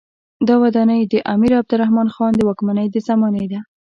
[0.47, 3.59] دا ودانۍ د امیر عبدالرحمن خان د واکمنۍ د زمانې ده.